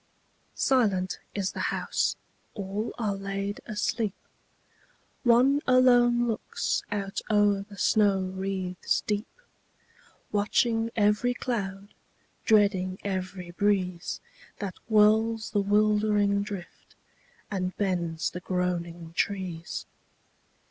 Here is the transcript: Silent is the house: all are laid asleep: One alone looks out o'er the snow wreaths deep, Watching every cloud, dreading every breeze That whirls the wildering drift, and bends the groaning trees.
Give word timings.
Silent 0.55 1.19
is 1.35 1.51
the 1.51 1.59
house: 1.69 2.15
all 2.55 2.91
are 2.97 3.13
laid 3.13 3.61
asleep: 3.67 4.15
One 5.23 5.61
alone 5.67 6.27
looks 6.27 6.81
out 6.91 7.21
o'er 7.29 7.65
the 7.69 7.77
snow 7.77 8.19
wreaths 8.23 9.01
deep, 9.05 9.29
Watching 10.31 10.89
every 10.95 11.35
cloud, 11.35 11.93
dreading 12.45 12.97
every 13.03 13.51
breeze 13.51 14.21
That 14.57 14.77
whirls 14.87 15.51
the 15.51 15.61
wildering 15.61 16.41
drift, 16.41 16.95
and 17.51 17.77
bends 17.77 18.31
the 18.31 18.39
groaning 18.39 19.13
trees. 19.15 19.85